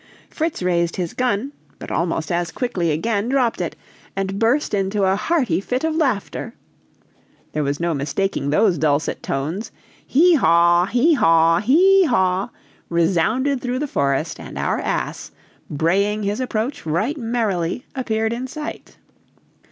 Fritz 0.31 0.63
raised 0.63 0.95
his 0.95 1.13
gun, 1.13 1.51
but 1.77 1.91
almost 1.91 2.31
as 2.31 2.51
quickly 2.51 2.89
again 2.89 3.29
dropped 3.29 3.61
it, 3.61 3.75
and 4.15 4.39
burst 4.39 4.73
into 4.73 5.03
a 5.03 5.15
hearty 5.15 5.61
fit 5.61 5.83
of 5.83 5.95
laughter. 5.95 6.55
There 7.53 7.61
was 7.61 7.79
no 7.79 7.93
mistaking 7.93 8.49
those 8.49 8.79
dulcet 8.79 9.21
tones 9.21 9.69
he 10.03 10.33
haw, 10.33 10.87
he 10.87 11.13
haw, 11.13 11.59
he 11.59 12.05
haw 12.05 12.49
resounded 12.89 13.61
through 13.61 13.77
the 13.77 13.85
forest, 13.87 14.39
and 14.39 14.57
our 14.57 14.79
ass, 14.79 15.29
braying 15.69 16.23
his 16.23 16.39
approach 16.39 16.83
right 16.83 17.15
merrily, 17.19 17.85
appeared 17.93 18.33
in 18.33 18.47
sight. 18.47 18.97